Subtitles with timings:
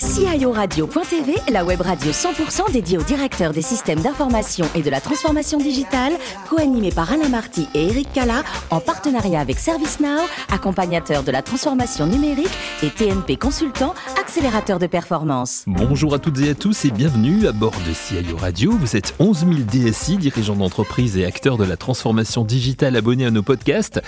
[0.00, 0.07] guys.
[0.18, 5.58] CIORadio.tv, la web radio 100% dédiée aux directeurs des systèmes d'information et de la transformation
[5.58, 6.12] digitale,
[6.50, 12.06] co-animée par Alain Marty et Eric Cala, en partenariat avec ServiceNow, accompagnateur de la transformation
[12.06, 12.50] numérique
[12.82, 15.62] et TNP Consultant, accélérateur de performance.
[15.68, 18.72] Bonjour à toutes et à tous et bienvenue à bord de CIO Radio.
[18.72, 23.30] Vous êtes 11 000 DSI, dirigeants d'entreprise et acteurs de la transformation digitale abonnés à
[23.30, 24.00] nos podcasts.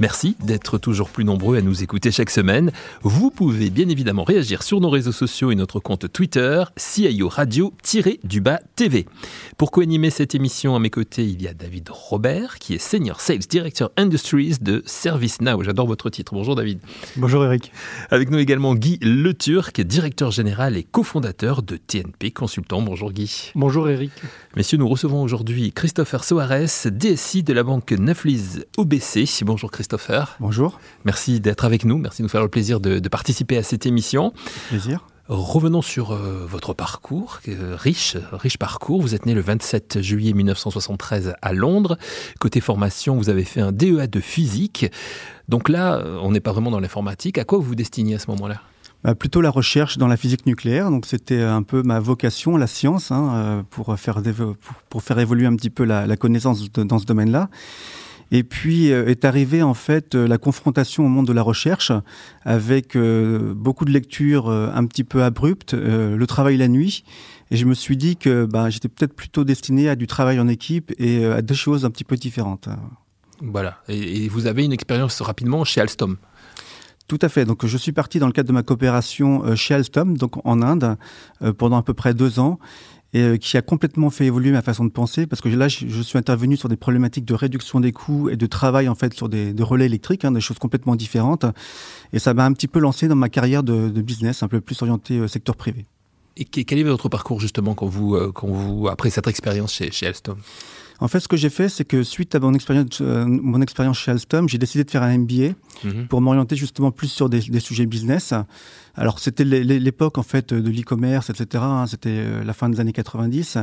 [0.00, 2.72] Merci d'être toujours plus nombreux à nous écouter chaque semaine.
[3.02, 8.60] Vous pouvez bien évidemment réagir sur nos réseaux sociaux et notre compte Twitter, CIO Radio-du-bas
[8.76, 9.06] TV.
[9.56, 13.20] Pour co-animer cette émission à mes côtés, il y a David Robert, qui est Senior
[13.20, 15.62] Sales Director Industries de ServiceNow.
[15.64, 16.32] J'adore votre titre.
[16.32, 16.78] Bonjour David.
[17.16, 17.72] Bonjour Eric.
[18.10, 22.80] Avec nous également Guy Le Turc, directeur général et cofondateur de TNP Consultant.
[22.80, 23.50] Bonjour Guy.
[23.56, 24.12] Bonjour Eric.
[24.56, 29.26] Messieurs, nous recevons aujourd'hui Christopher Soares, DSI de la banque Neuflis OBC.
[29.42, 30.36] Bonjour Christopher.
[30.38, 30.78] Bonjour.
[31.04, 31.98] Merci d'être avec nous.
[31.98, 34.32] Merci de nous faire le plaisir de, de participer à cette émission.
[34.68, 35.04] Plaisir.
[35.28, 39.02] Revenons sur euh, votre parcours, euh, riche, riche parcours.
[39.02, 41.98] Vous êtes né le 27 juillet 1973 à Londres.
[42.40, 44.90] Côté formation, vous avez fait un DEA de physique.
[45.46, 47.36] Donc là, euh, on n'est pas vraiment dans l'informatique.
[47.36, 48.62] À quoi vous vous destiniez à ce moment-là?
[49.04, 50.90] Bah, plutôt la recherche dans la physique nucléaire.
[50.90, 54.22] Donc c'était un peu ma vocation, la science, hein, pour, faire,
[54.88, 57.50] pour, faire évoluer un petit peu la, connaissance dans ce domaine-là.
[58.30, 61.92] Et puis euh, est arrivée en fait euh, la confrontation au monde de la recherche
[62.44, 67.04] avec euh, beaucoup de lectures un petit peu abruptes, le travail la nuit.
[67.50, 70.48] Et je me suis dit que bah, j'étais peut-être plutôt destiné à du travail en
[70.48, 72.68] équipe et à des choses un petit peu différentes.
[73.40, 73.78] Voilà.
[73.88, 76.16] Et, vous avez une expérience rapidement chez Alstom.
[77.06, 77.46] Tout à fait.
[77.46, 80.96] Donc, je suis parti dans le cadre de ma coopération chez Alstom, donc en Inde,
[81.56, 82.58] pendant à peu près deux ans
[83.14, 86.02] et euh, qui a complètement fait évoluer ma façon de penser parce que là, je,
[86.02, 89.28] suis intervenu sur des problématiques de réduction des coûts et de travail en fait sur
[89.28, 91.46] des, relais électriques, hein, des choses complètement différentes.
[92.12, 94.80] Et ça m'a un petit peu lancé dans ma carrière de, business, un peu plus
[94.82, 95.86] orienté euh, secteur privé.
[96.36, 99.90] Et quel est votre parcours justement quand vous, euh, quand vous après cette expérience chez,
[99.90, 100.38] chez Alstom?
[101.00, 104.10] En fait, ce que j'ai fait, c'est que suite à mon expérience, mon expérience chez
[104.10, 106.08] Alstom, j'ai décidé de faire un MBA mhm.
[106.08, 108.34] pour m'orienter justement plus sur des, des sujets business.
[108.98, 111.62] Alors c'était l'époque en fait de l'e-commerce, etc.
[111.64, 113.58] Hein, c'était euh, la fin des années 90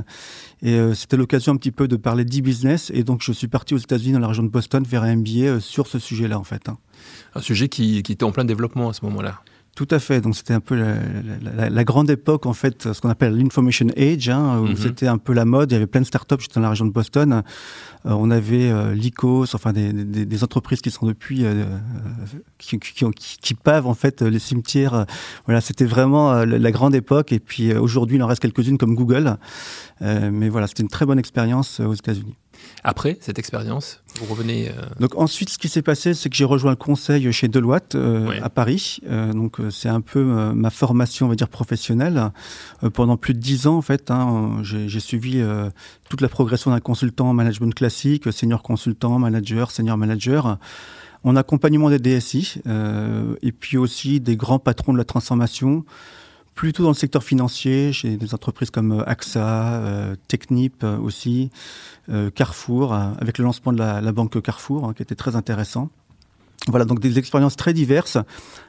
[0.61, 3.73] et euh, c'était l'occasion un petit peu de parler d'e-business et donc je suis parti
[3.73, 6.45] aux États-Unis dans la région de Boston faire un MBA euh, sur ce sujet-là en
[6.45, 6.69] fait.
[6.69, 6.77] Hein.
[7.35, 9.41] Un sujet qui, qui était en plein développement à ce moment-là.
[9.75, 10.21] Tout à fait.
[10.21, 14.59] Donc c'était un peu la, grande époque en fait, ce qu'on appelle l'information age, hein,
[14.61, 14.77] où mhm.
[14.77, 15.71] c'était un peu la mode.
[15.71, 16.37] Il y avait plein de startups.
[16.39, 17.43] J'étais dans la région de Boston.
[18.05, 21.65] Euh, on avait euh, l'ICOS, enfin des, des, entreprises qui sont depuis euh,
[22.57, 23.05] qui, qui,
[23.41, 25.05] qui, pavent en fait les cimetières.
[25.45, 27.33] Voilà, c'était vraiment la grande époque.
[27.33, 29.37] Et puis aujourd'hui, il en reste quelques-unes comme Google.
[29.99, 32.35] mais voilà, c'était une très bonne expérience aux États-Unis.
[32.83, 34.69] Après cette expérience, vous revenez.
[34.69, 37.95] Euh, donc ensuite, ce qui s'est passé, c'est que j'ai rejoint le conseil chez Deloitte
[37.95, 38.99] euh, à Paris.
[39.07, 42.31] Euh, donc c'est un peu ma formation, on va dire professionnelle.
[42.93, 45.43] pendant plus de dix ans, en fait, hein, j'ai suivi
[46.09, 50.59] toute la progression d'un consultant en management classique, senior consultant, manager, senior manager
[51.23, 52.61] en accompagnement des DSI
[53.41, 55.85] et puis aussi des grands patrons de la transformation
[56.55, 61.51] plutôt dans le secteur financier, chez des entreprises comme euh, AXA, euh, Technip euh, aussi,
[62.35, 65.89] Carrefour, avec le lancement de la, banque Carrefour, hein, qui était très intéressant.
[66.67, 68.19] Voilà, donc des expériences très diverses,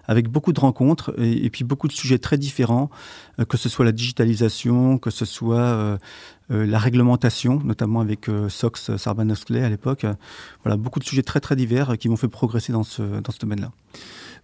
[0.07, 2.89] avec beaucoup de rencontres et, puis beaucoup de sujets très différents,
[3.47, 5.99] que ce soit la digitalisation, que ce soit
[6.49, 10.07] la réglementation, notamment avec SOX Sarbanes-Oxley à l'époque.
[10.65, 13.39] Voilà, beaucoup de sujets très très divers qui m'ont fait progresser dans ce, dans ce
[13.39, 13.71] domaine-là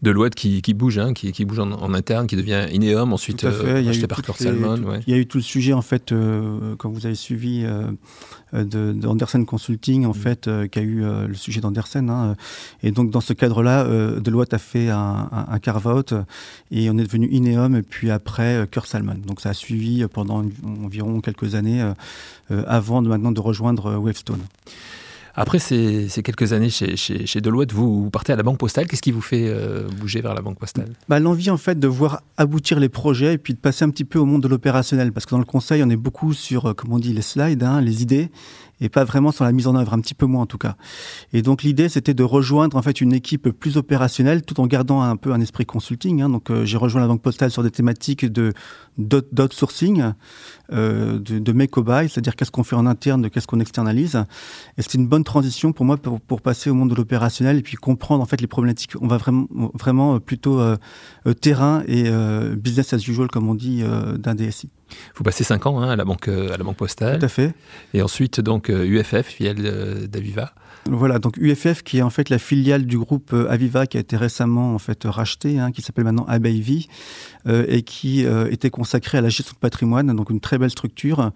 [0.02, 3.88] de qui, qui bouge, hein, qui, qui, bouge en, interne, qui devient Ineom, ensuite euh,
[3.88, 5.00] acheté par Salmon.
[5.06, 8.64] Il y a eu tout le sujet, en fait, euh, quand vous avez suivi euh,
[8.64, 10.14] d'Andersen Consulting, en mm.
[10.14, 12.10] fait, qui a eu le sujet d'Andersen.
[12.10, 12.36] Hein,
[12.82, 13.84] et donc, dans ce cadre-là,
[14.18, 16.14] Deloitte a fait un, un, carve-out
[16.72, 19.14] et on est devenu Ineom, et puis après, Salmon.
[19.24, 20.44] Donc, ça a suivi pendant
[20.84, 21.92] environ quelques années
[22.50, 24.42] avant de, maintenant de rejoindre Wavestone.
[25.34, 28.87] Après ces, quelques années chez, chez, Deloitte, vous, partez à la Banque Postale.
[28.87, 30.93] Qu'est-ce qui vous fait euh, bouger vers la Banque Postale?
[31.09, 34.04] Bah, L'envie en fait de voir aboutir les projets et puis de passer un petit
[34.04, 35.12] peu au monde de l'opérationnel.
[35.12, 37.62] Parce que dans le conseil, on est beaucoup sur, euh, comme on dit, les slides,
[37.62, 38.30] hein, les idées
[38.82, 40.76] et pas vraiment sur la mise en œuvre, un petit peu moins en tout cas.
[41.32, 45.00] Et donc l'idée c'était de rejoindre en fait une équipe plus opérationnelle tout en gardant
[45.00, 46.20] un peu un esprit consulting.
[46.20, 46.28] Hein.
[46.28, 48.52] Donc euh, j'ai rejoint la banque postale sur des thématiques de
[48.98, 50.12] d'outsourcing,
[50.72, 54.22] euh, de, de or buy, c'est-à-dire qu'est-ce qu'on fait en interne, qu'est-ce qu'on externalise.
[54.76, 57.76] Et c'était une bonne transition pour moi pour, passer au monde de l'opérationnel et puis
[57.76, 58.92] comprendre en fait les problématiques.
[59.00, 60.76] On va vraiment vraiment plutôt euh,
[61.26, 63.82] euh terrain et euh, business as usual comme on dit
[64.18, 64.68] d'un DSI.
[65.16, 67.18] Vous passez cinq ans hein, à la banque à la banque postale.
[67.18, 67.54] Tout à fait.
[67.94, 70.53] Et ensuite donc UFF, filiale d'Aviva.
[70.91, 74.00] Voilà, donc UFF qui est en fait la filiale du groupe euh, Aviva qui a
[74.00, 76.89] été récemment en fait racheté, hein, qui s'appelle maintenant Abayvi
[77.47, 80.71] euh, et qui euh, était consacré à la gestion de patrimoine, donc une très belle
[80.71, 81.30] structure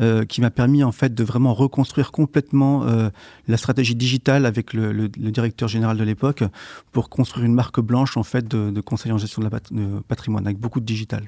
[0.00, 3.08] euh, qui m'a permis en fait de vraiment reconstruire complètement euh,
[3.48, 6.44] la stratégie digitale avec le, le, le directeur général de l'époque
[6.92, 10.00] pour construire une marque blanche en fait de, de conseil en gestion de, la de
[10.00, 11.24] patrimoine avec beaucoup de digital.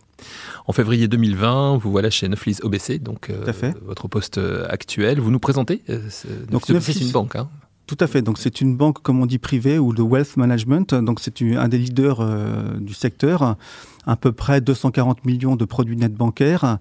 [0.67, 3.31] En février 2020, vous voilà chez Neuflis OBC, donc
[3.85, 5.21] votre poste actuel.
[5.21, 5.83] Vous nous présentez
[6.51, 7.37] Donc Neuflis, c'est une banque.
[7.37, 7.49] Hein
[7.89, 8.21] tout à fait.
[8.21, 10.95] Donc c'est une banque, comme on dit, privée ou de wealth management.
[10.95, 13.57] Donc c'est un des leaders euh, du secteur.
[14.07, 16.79] À peu près 240 millions de produits nets bancaires.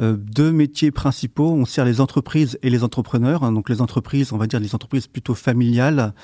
[0.00, 1.52] Euh, deux métiers principaux.
[1.52, 3.50] On sert les entreprises et les entrepreneurs.
[3.52, 6.14] Donc les entreprises, on va dire les entreprises plutôt familiales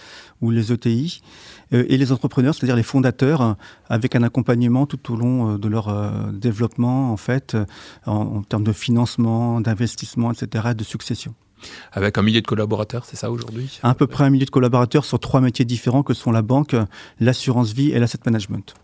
[0.43, 1.23] ou les ETI.
[1.73, 3.57] Euh, et les entrepreneurs, c'est-à-dire les fondateurs,
[3.89, 7.57] avec un accompagnement tout au long de leur développement, en fait,
[8.07, 11.35] en termes de financement, d'investissement, etc., de succession.
[11.93, 15.05] Avec un millier de collaborateurs, c'est ça aujourd'hui À peu près un millier de collaborateurs
[15.05, 16.77] sur trois métiers différents que sont la banque,
[17.21, 18.75] l'assurance vie et l'asset management.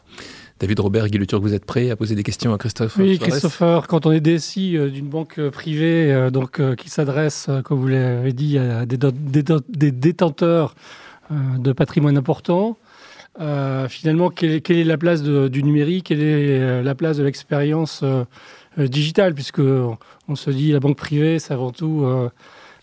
[0.59, 4.07] David Robert, Guy vous êtes prêt à poser des questions à Christophe Oui, Christopher, quand
[4.07, 8.97] on est DSI d'une banque privée donc, qui s'adresse, comme vous l'avez dit, à des,
[8.97, 10.75] des détenteurs
[11.31, 12.77] de patrimoine important,
[13.41, 16.07] euh, finalement, quelle, quelle, est la place de, du numérique?
[16.07, 18.25] Quelle est la place de l'expérience euh,
[18.77, 19.35] digitale?
[19.35, 22.29] Puisque on se dit la banque privée, c'est avant tout euh, euh,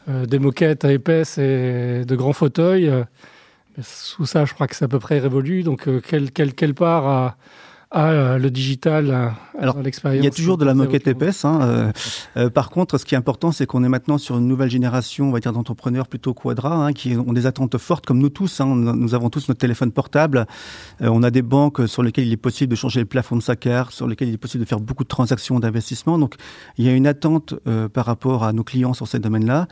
[0.10, 2.92] des moquettes épaisses et de grands fauteuils.
[3.82, 5.64] Sous ça, je crois que c'est à peu près révolu.
[5.64, 7.38] Donc, quelle, quelle, part a,
[7.92, 10.22] à le digital, alors l'expérience.
[10.22, 11.44] Il y a toujours de la moquette épaisse.
[11.44, 11.92] Hein, euh,
[12.38, 15.30] euh, par contre, ce qui est important, c'est qu'on est maintenant sur une nouvelle génération,
[15.30, 18.62] on va dire d'entrepreneurs plutôt quadra, hein, qui ont des attentes fortes, comme nous tous.
[18.62, 20.46] Hein, nous avons tous notre téléphone portable.
[21.02, 23.42] Euh, on a des banques sur lesquelles il est possible de changer le plafond de
[23.42, 26.20] sa carte, sur lesquelles il est possible de faire beaucoup de transactions d'investissement.
[26.20, 26.36] Donc,
[26.78, 29.68] il y a une attente euh, par rapport à nos clients sur ces domaines-là.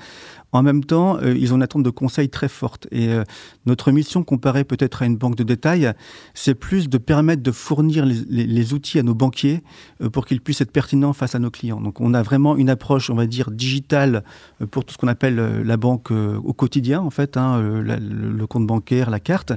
[0.52, 2.88] En même temps, euh, ils ont une attente de conseils très forte.
[2.92, 3.24] Et euh,
[3.66, 5.94] notre mission, comparée peut-être à une banque de détail,
[6.34, 9.64] c'est plus de permettre de fournir les, outils à nos banquiers
[10.02, 11.82] euh, pour qu'ils puissent être pertinents face à nos clients.
[11.82, 14.24] Donc on a vraiment une approche, on va dire, digitale
[14.72, 19.10] pour tout ce qu'on appelle la banque au quotidien, en fait, hein, le, compte bancaire,
[19.10, 19.54] la carte.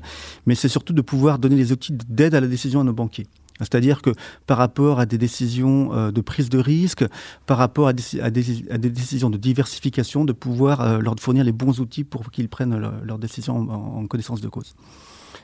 [0.47, 3.27] Mais c'est surtout de pouvoir donner les outils d'aide à la décision à nos banquiers.
[3.61, 4.11] C'est-à-dire que
[4.47, 7.05] par rapport à des décisions euh, de prise de risque,
[7.47, 8.03] par rapport à des,
[8.79, 13.05] décisions de diversification, de pouvoir euh, leur fournir les bons outils pour qu'ils prennent leurs
[13.05, 14.75] leur décisions en connaissance de cause.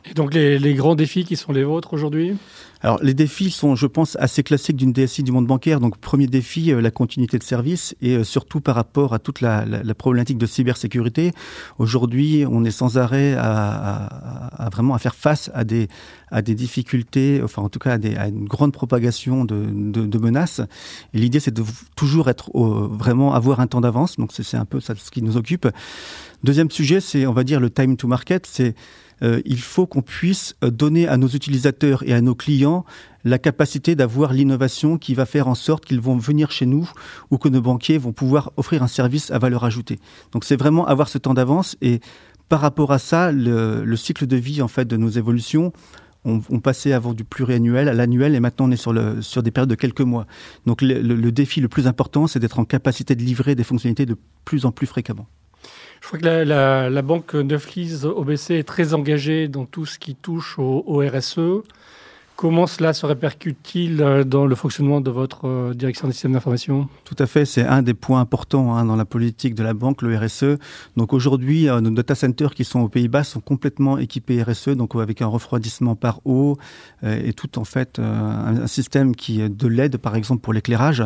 [0.08, 2.37] Et donc les, les, grands défis qui sont les vôtres aujourd'hui?
[2.81, 5.81] Alors les défis sont, je pense, assez classiques d'une DSI du monde bancaire.
[5.81, 9.41] Donc premier défi, euh, la continuité de service et euh, surtout par rapport à toute
[9.41, 11.32] la, la, problématique de cybersécurité.
[11.79, 15.88] Aujourd'hui, on est sans arrêt à, à, à, vraiment à faire face à des,
[16.31, 20.06] à des difficultés, enfin en tout cas à, des, à une grande propagation de, de,
[20.06, 20.61] de menaces.
[21.14, 21.64] Et l'idée, c'est de
[21.97, 24.17] toujours être au, vraiment avoir un temps d'avance.
[24.17, 25.67] Donc c'est un peu ça ce qui nous occupe.
[26.44, 28.47] Deuxième sujet, c'est on va dire le time to market.
[28.47, 28.76] C'est
[29.22, 32.84] euh, il faut qu'on puisse euh, donner à nos utilisateurs et à nos clients
[33.24, 36.88] la capacité d'avoir l'innovation qui va faire en sorte qu'ils vont venir chez nous
[37.30, 39.98] ou que nos banquiers vont pouvoir offrir un service à valeur ajoutée.
[40.32, 42.00] Donc c'est vraiment avoir ce temps d'avance et
[42.48, 45.72] par rapport à ça, le, le, cycle de vie en fait de nos évolutions,
[46.26, 48.76] on, passait avant du pluriannuel à l'annuel et maintenant on est
[49.22, 50.26] sur, des périodes de quelques mois.
[50.66, 54.16] Donc le défi le plus important, c'est d'être en capacité de livrer des fonctionnalités de
[54.44, 55.28] plus en plus fréquemment.
[56.00, 60.14] Je crois que la, la, banque Neuflis OBC est très engagée dans tout ce qui
[60.14, 61.62] touche au, au RSE.
[62.37, 66.87] Comment cela se répercute-t-il euh, dans le fonctionnement de votre euh, direction des systèmes d'information?
[67.05, 70.02] Tout à fait, c'est un des points importants hein, dans la politique de la banque,
[70.02, 70.59] le RSE.
[70.99, 74.95] Donc aujourd'hui, euh, nos data centers qui sont aux Pays-Bas sont complètement équipés RSE, donc
[74.97, 76.59] avec un refroidissement par eau
[77.02, 81.05] et tout en fait un, système qui de l'aide, par exemple pour l'éclairage,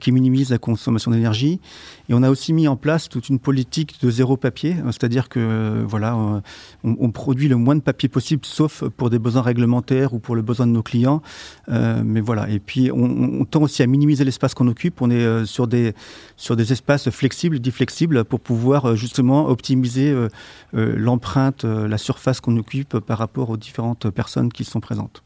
[0.00, 1.60] qui minimise la consommation d'énergie.
[2.08, 5.84] Et on a aussi mis en place toute une politique de zéro papier, c'est-à-dire que
[5.86, 6.16] voilà,
[6.84, 10.42] on, produit le moins de papier possible, sauf pour des besoins réglementaires ou pour le
[10.42, 11.22] besoin de nos clients.
[11.68, 12.48] Euh, mais voilà.
[12.48, 15.00] Et puis, on, on tend aussi à minimiser l'espace qu'on occupe.
[15.02, 15.94] On est euh, sur des,
[16.36, 20.28] sur des espaces flexibles, dit flexibles, pour pouvoir euh, justement optimiser euh,
[20.74, 25.22] euh l'empreinte, la surface qu'on occupe par rapport aux différentes personnes qui sont présentes.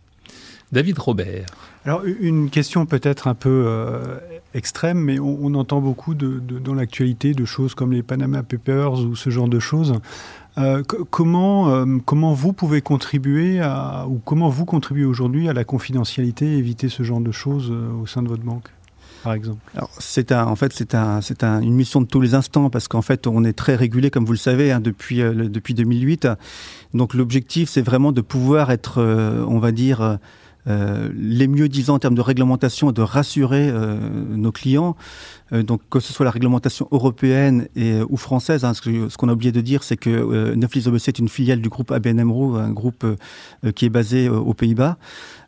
[0.72, 1.46] David Robert.
[1.84, 4.18] Alors, une question peut-être un peu euh,
[4.54, 9.30] extrême, mais on, entend beaucoup dans l'actualité de choses comme les Panama Papers ou ce
[9.30, 9.94] genre de choses.
[10.58, 15.64] Euh, comment, euh, comment vous pouvez contribuer à, ou comment vous contribuez aujourd'hui à la
[15.64, 18.68] confidentialité et éviter ce genre de choses euh, au sein de votre banque
[19.22, 19.60] par exemple?
[19.98, 23.26] C'est en fait c'est un, un, une mission de tous les instants parce qu'en fait
[23.26, 26.28] on est très régulé comme vous le savez hein, depuis depuis 2008.
[26.94, 29.02] Donc l'objectif c'est vraiment de pouvoir être,
[29.48, 30.18] on va dire,
[30.66, 33.72] les mieux disant en termes de réglementation, de rassurer
[34.30, 34.96] nos clients.
[35.52, 39.50] donc que ce soit la réglementation européenne et, ou française, hein, ce qu'on a oublié
[39.50, 42.70] de dire, c'est que euh, Neuflis OBC est une filiale du groupe ABN AMRO, un
[42.70, 43.06] groupe
[43.74, 44.98] qui est basé aux Pays-Bas.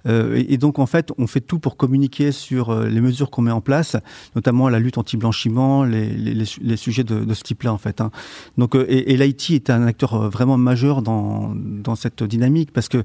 [0.06, 3.42] Euh, et, donc, en fait, on fait tout pour communiquer sur euh, les mesures qu'on
[3.42, 3.96] met en place,
[4.34, 8.00] notamment la lutte anti-blanchiment, les, sujets de, ce type-là, en fait.
[8.00, 8.10] Hein.
[8.56, 12.88] Donc, euh, et, et l'IT est un acteur vraiment majeur dans, dans cette dynamique parce
[12.88, 13.02] que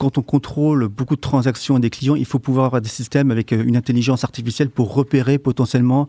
[0.00, 3.52] quand on contrôle beaucoup de transactions des clients, il faut pouvoir avoir des systèmes avec
[3.52, 6.08] euh, une intelligence artificielle pour repérer potentiellement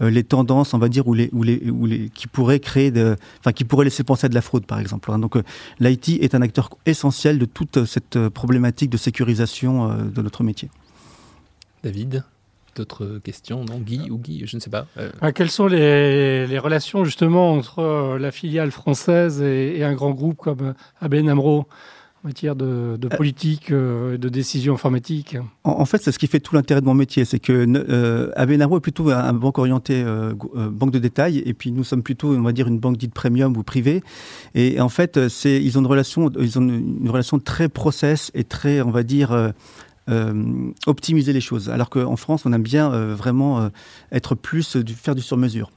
[0.00, 2.92] euh, les tendances, on va dire, ou les, ou les, ou les, qui pourraient créer
[2.92, 5.10] de, enfin, qui pourraient laisser penser à de la fraude, par exemple.
[5.10, 5.18] Hein.
[5.18, 5.42] Donc, euh,
[5.80, 10.70] l'IT est un acteur essentiel de toute cette problématique de sécurisation de notre métier.
[11.82, 12.22] David
[12.76, 13.64] D'autres questions?
[13.64, 14.86] Non Guy ou Guy Je ne sais pas.
[15.20, 20.12] Ah, quelles sont les, les, relations justement entre la filiale française et, et un grand
[20.12, 21.66] groupe comme ABN AMRO?
[22.24, 26.26] En matière de, de euh, politique, euh, de décision informatique en, fait, c'est ce qui
[26.26, 27.24] fait tout l'intérêt de mon métier.
[27.24, 31.84] C'est que euh, est plutôt un, banque orientée euh, banque de détail, et puis nous
[31.84, 34.02] sommes plutôt, on va dire, une banque dite premium ou privée.
[34.54, 38.44] Et, en fait, c'est ils ont une relation, ils ont une relation très process et
[38.44, 39.52] très, on va dire.
[40.86, 41.70] optimiser les choses.
[41.70, 43.70] Alors qu'en France, on aime bien vraiment
[44.10, 45.70] être plus, du, faire du sur-mesure.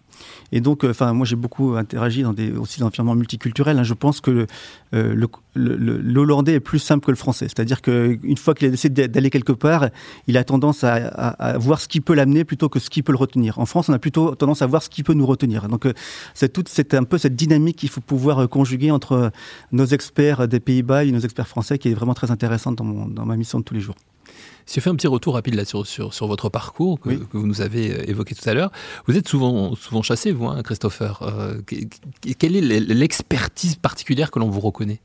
[0.51, 3.77] Et donc, euh, enfin, moi, j'ai beaucoup interagi dans des aussi dans l'environnement multiculturel.
[3.77, 3.84] Hein.
[3.84, 4.48] Je pense que
[4.93, 7.45] euh, l'hollandais est plus simple que le français.
[7.45, 9.89] C'est-à-dire qu'une fois qu'il a décidé d'aller quelque part,
[10.27, 13.17] il a tendance à, voir ce qui peut l'amener plutôt que ce qui peut le
[13.17, 13.60] retenir.
[13.60, 15.67] En France, on a plutôt tendance à voir ce qui peut nous retenir.
[15.67, 15.93] Donc, euh,
[16.34, 19.31] c'est toute c'est un peu cette dynamique qu'il faut pouvoir conjuguer entre
[19.72, 23.25] nos experts des Pays-Bas et nos experts français, qui est vraiment très intéressante dans, dans
[23.25, 23.95] ma mission de tous les jours.
[24.65, 27.38] Si je fais un petit retour rapide là sur, sur, sur votre parcours que, que,
[27.38, 28.72] vous nous avez euh, évoqué tout à l'heure,
[29.08, 31.22] vous êtes souvent, souvent chassé, vous, hein, Christopher.
[31.22, 31.62] Euh,
[32.39, 35.00] quelle est l'expertise particulière que l'on vous reconnaît?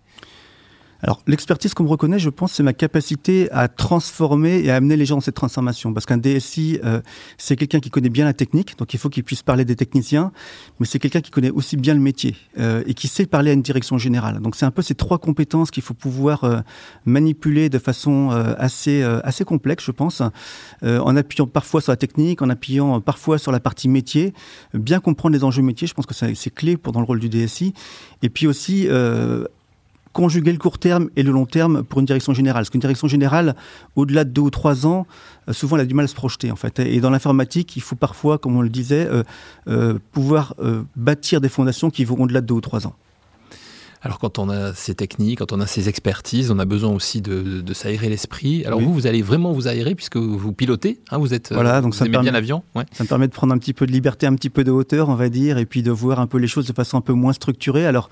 [1.03, 4.97] Alors, l'expertise qu'on me reconnaît, je pense, c'est ma capacité à transformer et à amener
[4.97, 5.95] les gens dans cette transformation.
[5.95, 7.01] Parce qu'un DSI, euh,
[7.39, 10.33] c'est quelqu'un qui connaît bien la technique, donc il faut qu'il puisse parler des techniciens,
[10.79, 13.55] mais c'est quelqu'un qui connaît aussi bien le métier euh, et qui sait parler à
[13.55, 14.41] une direction générale.
[14.41, 16.61] Donc, c'est un peu ces trois compétences qu'il faut pouvoir euh,
[17.07, 20.23] manipuler de façon assez assez complexe, je pense,
[20.83, 24.33] en appuyant parfois sur la technique, en appuyant parfois sur la partie métier,
[24.75, 25.87] bien comprendre les enjeux métiers.
[25.87, 27.73] Je pense que c'est clé pour dans le rôle du DSI.
[28.23, 28.89] Et puis aussi
[30.21, 32.61] conjuguer le court terme et le long terme pour une direction générale.
[32.61, 33.57] Parce qu'une direction générale,
[33.97, 35.07] au-delà de deux ou trois ans,
[35.49, 36.79] euh, souvent elle a du mal à se projeter en fait.
[36.79, 39.23] Et dans l'informatique, il faut parfois, comme on le disait, euh,
[39.69, 40.55] euh, pouvoir
[40.95, 42.95] bâtir des fondations qui vont au-delà de deux ou trois ans.
[44.03, 47.23] Alors quand on a ces techniques, quand on a ces expertises, on a besoin aussi
[47.23, 48.65] de, de, s'aérer l'esprit.
[48.67, 51.95] Alors vous, vous allez vraiment vous aérer puisque vous pilotez, hein, vous êtes, voilà, donc
[51.95, 52.63] ça aimez bien l'avion.
[52.75, 52.85] Ouais.
[52.93, 55.09] Ça me permet de prendre un petit peu de liberté, un petit peu de hauteur,
[55.11, 57.13] on va dire, et puis de voir un peu les choses de façon un peu
[57.15, 57.87] moins structurée.
[57.87, 58.09] Alors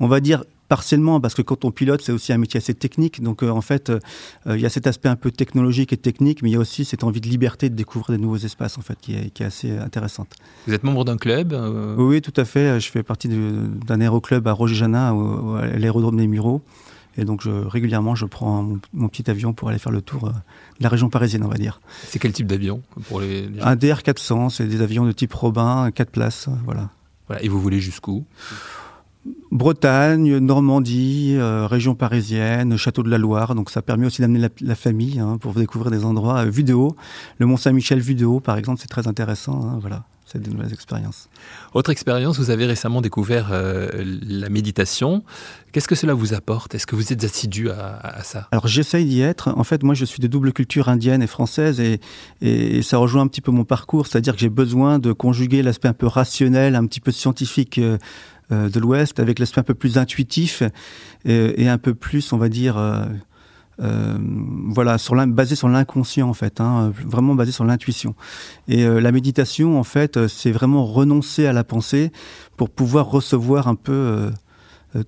[0.00, 3.22] on va dire partiellement parce que quand on pilote, c'est aussi un métier assez technique.
[3.22, 3.98] Donc euh, en fait, euh,
[4.46, 6.84] il y a cet aspect un peu technologique et technique, mais il y a aussi
[6.84, 9.46] cette envie de liberté de découvrir des nouveaux espaces en fait, qui est, qui est
[9.46, 10.28] assez intéressante.
[10.66, 12.80] Vous êtes membre d'un club euh oui, tout à fait.
[12.80, 16.62] Je fais partie d'un aéroclub à Roger-Janin, à l'aérodrome des Mureaux.
[17.16, 20.32] Et donc je, régulièrement, je prends mon, petit avion pour aller faire le tour de
[20.80, 21.80] la région parisienne, on va dire.
[22.06, 26.10] C'est quel type d'avion pour les, Un DR400, c'est des avions de type Robin, 4
[26.10, 26.90] places, voilà.
[27.26, 27.42] Voilà.
[27.42, 28.24] Et vous voulez jusqu'où?
[29.50, 33.54] Bretagne, Normandie, euh, région parisienne, Château de la Loire.
[33.54, 36.96] Donc ça permet aussi d'amener la, famille hein, pour découvrir des endroits euh, vidéo.
[37.38, 39.60] Le Mont Saint-Michel vidéo, par exemple, c'est très intéressant.
[39.64, 40.04] Hein, voilà.
[40.30, 41.30] C'est de nouvelles expériences.
[41.72, 45.24] Autre expérience, vous avez récemment découvert euh, la méditation.
[45.72, 46.74] Qu'est-ce que cela vous apporte?
[46.74, 48.46] Est-ce que vous êtes assidu à, ça?
[48.52, 49.48] Alors j'essaye d'y être.
[49.56, 52.00] En fait, moi je suis de double culture indienne et française et,
[52.42, 55.88] et ça rejoint un petit peu mon parcours, c'est-à-dire que j'ai besoin de conjuguer l'aspect
[55.88, 57.80] un peu rationnel, un petit peu scientifique.
[58.50, 60.62] Euh, de l'Ouest, avec l'aspect un peu plus intuitif
[61.26, 63.04] et, un peu plus, on va dire, euh,
[63.82, 64.16] euh,
[64.68, 68.14] voilà, sur basé sur l'inconscient en fait, hein, vraiment basé sur l'intuition.
[68.66, 72.10] Et la méditation, en fait, c'est vraiment renoncer à la pensée
[72.56, 74.30] pour pouvoir recevoir un peu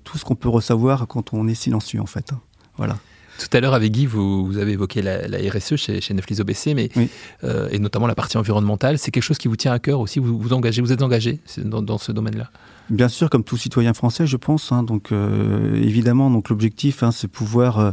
[0.05, 2.33] tout ce qu'on peut recevoir quand on est silencieux en fait.
[2.77, 2.99] Voilà.
[3.39, 5.21] Tout à l'heure, avec Guy, vous, avez évoqué la,
[5.51, 6.91] RSE chez, chez Netflix OBC, mais,
[7.71, 8.99] et notamment la partie environnementale.
[8.99, 10.19] C'est quelque chose qui vous tient à cœur aussi?
[10.19, 12.51] Vous vous engagez, vous êtes engagé dans, dans ce domaine-là?
[12.91, 14.73] Bien sûr, comme tout citoyen français, je pense.
[14.73, 17.93] Hein, donc, euh, évidemment, donc l'objectif, hein, c'est pouvoir, euh,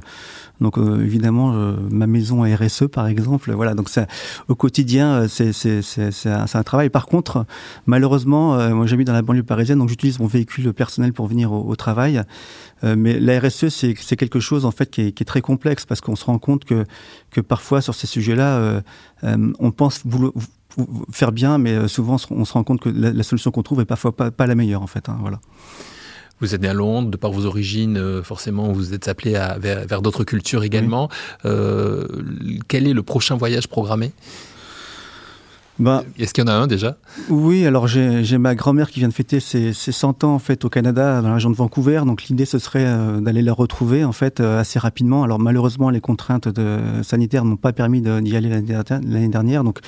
[0.60, 1.51] donc euh, évidemment,
[1.92, 3.51] ma maison à RSE, par exemple.
[3.51, 4.08] Voilà, donc ça,
[4.48, 6.89] au quotidien, c'est c'est un, un, travail.
[6.89, 7.46] Par contre,
[7.86, 11.75] malheureusement, moi j'habite dans la banlieue parisienne, donc j'utilise mon véhicule personnel pour venir au,
[11.75, 12.24] travail.
[12.82, 15.86] mais la RSE, c'est c'est quelque chose en fait qui est, qui est très complexe
[15.86, 16.86] parce qu'on se rend compte que
[17.30, 18.82] que parfois sur ces sujets-là,
[19.24, 20.01] on pense
[21.12, 23.86] faire bien, mais euh, souvent on se rend compte que la, solution qu'on trouve est
[23.86, 25.10] parfois pas, pas, la meilleure en fait.
[25.10, 25.40] Hein, voilà.
[26.40, 30.04] Vous êtes né à Londres, de par vos origines, forcément, vous êtes appelé à, vers,
[30.04, 31.10] d'autres cultures également.
[31.42, 34.12] quel est le prochain voyage programmé?
[35.80, 36.98] Bah, Est-ce qu'il y en a un déjà?
[37.30, 40.70] Oui, alors j'ai ma grand-mère qui vient de fêter ses, 100 ans en fait au
[40.70, 42.02] Canada, dans la région de Vancouver.
[42.06, 45.24] Donc l'idée ce serait euh, d'aller la retrouver en fait euh, assez rapidement.
[45.24, 49.64] Alors malheureusement les contraintes de, sanitaires n'ont pas permis d'y aller l'année dernière.
[49.64, 49.80] Donc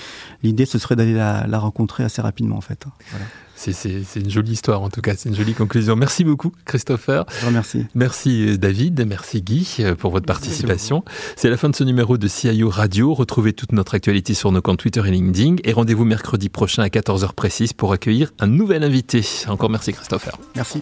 [0.43, 2.85] l'idée ce serait d'aller la, la, rencontrer assez rapidement en fait.
[3.11, 3.25] Voilà.
[3.59, 5.97] C'est une jolie histoire en tout cas, c'est une jolie conclusion.
[5.97, 7.25] Merci beaucoup Christopher.
[7.41, 7.85] Je remercie.
[7.93, 11.03] Merci euh, David, merci Guy euh, pour votre participation.
[11.35, 13.13] C'est la fin de ce numéro de CIO Radio.
[13.13, 16.87] Retrouvez toute notre actualité sur nos comptes Twitter et LinkedIn et rendez-vous mercredi prochain à
[16.87, 19.25] 14h précise pour accueillir un nouvel invité.
[19.47, 20.37] Encore merci Christopher.
[20.55, 20.81] Merci.